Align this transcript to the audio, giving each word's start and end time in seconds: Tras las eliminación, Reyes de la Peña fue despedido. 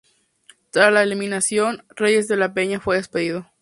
Tras 0.71 0.91
las 0.91 1.03
eliminación, 1.03 1.85
Reyes 1.89 2.27
de 2.27 2.35
la 2.35 2.55
Peña 2.55 2.79
fue 2.79 2.97
despedido. 2.97 3.45